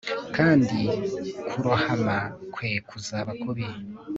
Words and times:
Kandi 0.35 0.79
kurohama 1.49 2.17
kwe 2.53 2.69
kuzaba 2.89 3.31
kubi 3.41 3.65